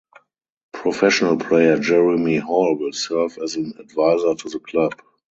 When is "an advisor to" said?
3.55-4.49